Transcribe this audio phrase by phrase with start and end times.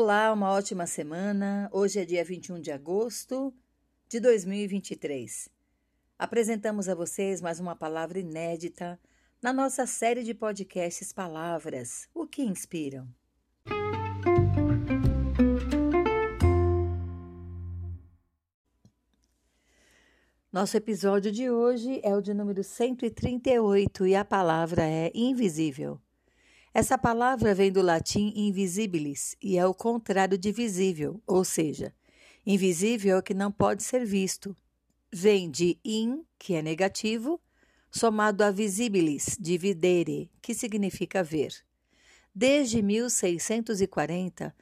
[0.00, 1.68] Olá, uma ótima semana.
[1.72, 3.52] Hoje é dia 21 de agosto
[4.08, 5.48] de 2023.
[6.16, 8.96] Apresentamos a vocês mais uma palavra inédita
[9.42, 13.08] na nossa série de podcasts Palavras, o que inspiram.
[20.52, 26.00] Nosso episódio de hoje é o de número 138 e a palavra é invisível.
[26.72, 31.94] Essa palavra vem do latim invisibilis e é o contrário de visível, ou seja,
[32.44, 34.54] invisível é o que não pode ser visto.
[35.10, 37.40] Vem de in, que é negativo,
[37.90, 41.54] somado a visibilis, de videre, que significa ver.
[42.34, 44.54] Desde 1640,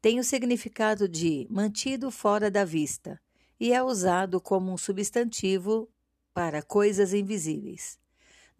[0.00, 3.20] tem o significado de mantido fora da vista
[3.58, 5.88] e é usado como um substantivo
[6.34, 8.01] para coisas invisíveis.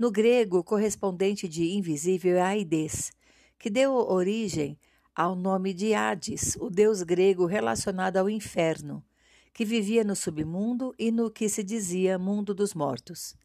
[0.02, 3.12] No grego, correspondente de invisível é Aides,
[3.56, 4.76] que deu origem
[5.14, 9.04] ao nome de Hades, o deus grego relacionado ao inferno,
[9.54, 13.36] que vivia no submundo e no que se dizia mundo dos mortos.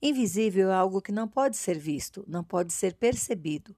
[0.00, 3.74] Invisível é algo que não pode ser visto, não pode ser percebido,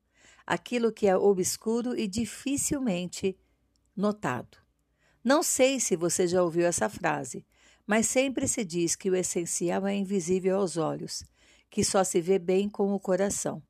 [0.46, 3.38] aquilo que é obscuro e dificilmente
[3.96, 4.58] notado.
[5.24, 7.42] Não sei se você já ouviu essa frase,
[7.86, 11.24] mas sempre se diz que o essencial é invisível aos olhos
[11.70, 13.62] que só se vê bem com o coração.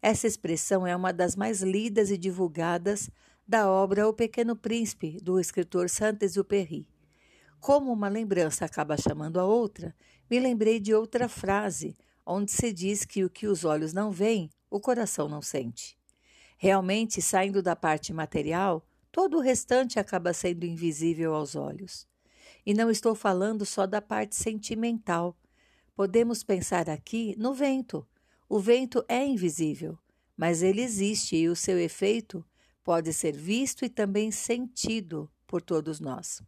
[0.00, 3.08] Essa expressão é uma das mais lidas e divulgadas
[3.46, 6.86] da obra O Pequeno Príncipe, do escritor Saint-Exupéry.
[7.60, 9.94] Como uma lembrança acaba chamando a outra,
[10.30, 14.50] me lembrei de outra frase, onde se diz que o que os olhos não veem,
[14.70, 15.96] o coração não sente.
[16.56, 22.06] Realmente, saindo da parte material, todo o restante acaba sendo invisível aos olhos.
[22.64, 25.36] E não estou falando só da parte sentimental,
[25.94, 28.06] Podemos pensar aqui no vento.
[28.48, 29.96] O vento é invisível,
[30.36, 32.44] mas ele existe e o seu efeito
[32.82, 36.42] pode ser visto e também sentido por todos nós.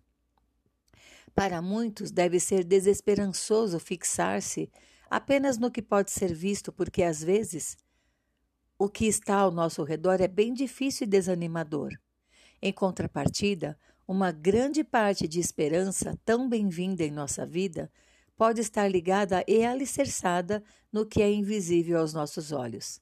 [1.32, 4.68] Para muitos, deve ser desesperançoso fixar-se
[5.08, 7.76] apenas no que pode ser visto, porque às vezes
[8.76, 11.92] o que está ao nosso redor é bem difícil e desanimador.
[12.60, 17.90] Em contrapartida, uma grande parte de esperança, tão bem-vinda em nossa vida,
[18.36, 23.00] pode estar ligada e alicerçada no que é invisível aos nossos olhos.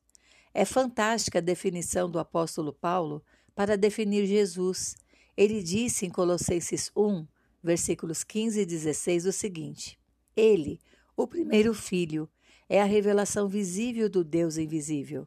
[0.53, 3.23] É fantástica a definição do apóstolo Paulo
[3.55, 4.95] para definir Jesus.
[5.37, 7.27] Ele disse em Colossenses 1,
[7.63, 9.99] versículos 15 e 16 o seguinte:
[10.37, 10.81] Ele,
[11.17, 12.29] o primeiro filho,
[12.69, 15.27] é a revelação visível do Deus invisível.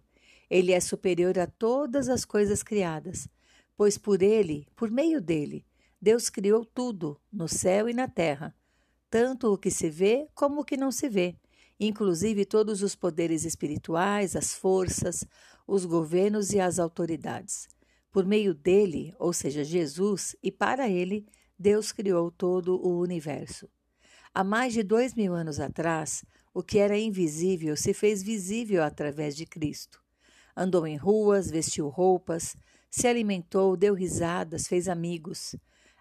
[0.50, 3.28] Ele é superior a todas as coisas criadas,
[3.76, 5.66] pois por ele, por meio dele,
[6.02, 8.56] Deus criou tudo, no céu e na terra
[9.10, 11.36] tanto o que se vê como o que não se vê,
[11.80, 15.26] inclusive todos os poderes espirituais, as forças,
[15.68, 17.68] os governos e as autoridades.
[18.12, 21.26] Por meio dele, ou seja, Jesus, e para ele,
[21.58, 23.70] Deus criou todo o universo.
[24.34, 29.36] Há mais de dois mil anos atrás, o que era invisível se fez visível através
[29.36, 30.02] de Cristo.
[30.56, 32.56] Andou em ruas, vestiu roupas,
[32.90, 35.56] se alimentou, deu risadas, fez amigos.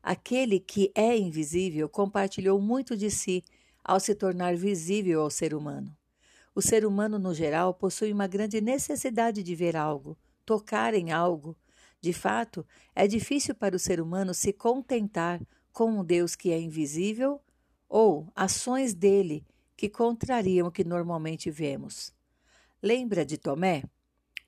[0.07, 3.43] Aquele que é invisível compartilhou muito de si
[3.83, 5.97] ao se tornar visível ao ser humano.
[6.55, 11.57] O ser humano, no geral, possui uma grande necessidade de ver algo, tocar em algo.
[12.01, 16.61] De fato, é difícil para o ser humano se contentar com um Deus que é
[16.61, 17.41] invisível
[17.89, 19.45] ou ações dele
[19.77, 22.15] que contrariam o que normalmente vemos.
[22.81, 23.83] Lembra de Tomé?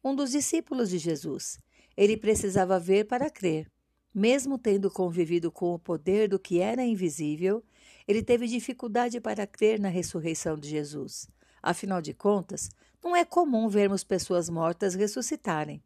[0.05, 1.59] Um dos discípulos de Jesus.
[1.97, 3.69] Ele precisava ver para crer.
[4.15, 7.63] Mesmo tendo convivido com o poder do que era invisível,
[8.07, 11.29] ele teve dificuldade para crer na ressurreição de Jesus.
[11.63, 12.71] Afinal de contas,
[13.03, 15.83] não é comum vermos pessoas mortas ressuscitarem.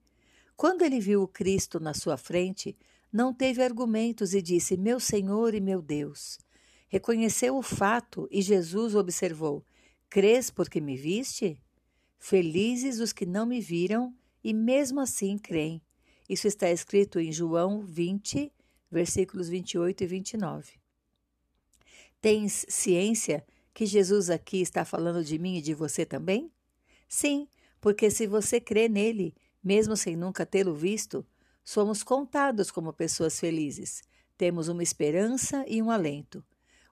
[0.56, 2.76] Quando ele viu o Cristo na sua frente,
[3.12, 6.38] não teve argumentos e disse: Meu Senhor e meu Deus.
[6.88, 9.64] Reconheceu o fato e Jesus observou:
[10.08, 11.58] Crês porque me viste?
[12.18, 14.14] Felizes os que não me viram
[14.44, 15.82] e mesmo assim creem.
[16.28, 18.52] Isso está escrito em João 20,
[18.90, 20.72] versículos 28 e 29.
[22.20, 26.50] Tens ciência que Jesus aqui está falando de mim e de você também?
[27.08, 27.48] Sim,
[27.80, 31.26] porque se você crê nele, mesmo sem nunca tê-lo visto,
[31.64, 34.02] somos contados como pessoas felizes.
[34.36, 36.44] Temos uma esperança e um alento.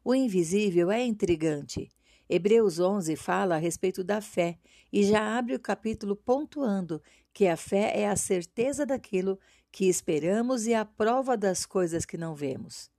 [0.04, 1.90] O invisível é intrigante.
[2.28, 4.58] Hebreus 11 fala a respeito da fé
[4.92, 9.38] e já abre o capítulo pontuando que a fé é a certeza daquilo
[9.70, 12.90] que esperamos e a prova das coisas que não vemos.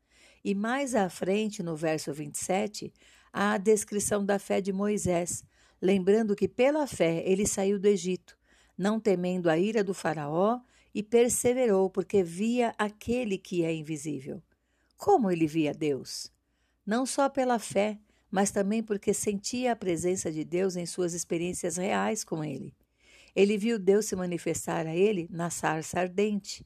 [0.43, 2.93] E mais à frente, no verso 27,
[3.31, 5.43] há a descrição da fé de Moisés,
[5.81, 8.37] lembrando que pela fé ele saiu do Egito,
[8.77, 10.59] não temendo a ira do Faraó
[10.93, 14.41] e perseverou porque via aquele que é invisível.
[14.97, 16.31] Como ele via Deus?
[16.85, 17.99] Não só pela fé,
[18.29, 22.73] mas também porque sentia a presença de Deus em suas experiências reais com ele.
[23.35, 26.65] Ele viu Deus se manifestar a ele na sarça ardente.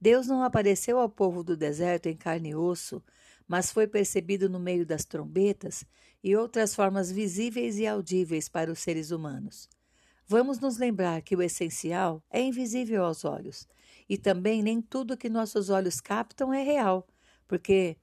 [0.00, 3.02] Deus não apareceu ao povo do deserto em carne e osso,
[3.46, 5.84] mas foi percebido no meio das trombetas
[6.22, 9.68] e outras formas visíveis e audíveis para os seres humanos.
[10.26, 13.66] Vamos nos lembrar que o essencial é invisível aos olhos,
[14.08, 17.06] e também nem tudo que nossos olhos captam é real,
[17.48, 17.96] porque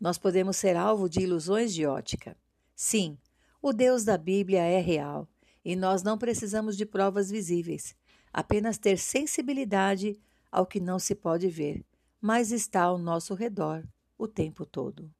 [0.00, 2.36] nós podemos ser alvo de ilusões de ótica.
[2.74, 3.18] Sim,
[3.60, 5.28] o Deus da Bíblia é real,
[5.66, 7.92] e nós não precisamos de provas visíveis,
[8.32, 10.16] apenas ter sensibilidade
[10.48, 11.84] ao que não se pode ver,
[12.20, 13.84] mas está ao nosso redor
[14.16, 15.10] o tempo todo.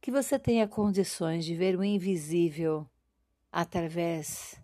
[0.00, 2.84] Que você tenha condições de ver o invisível
[3.52, 4.60] através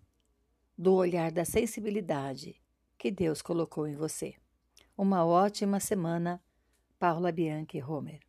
[0.77, 2.61] do olhar da sensibilidade
[2.99, 4.35] que Deus colocou em você.
[4.97, 6.43] Uma ótima semana,
[6.99, 8.26] Paula Bianchi Homer.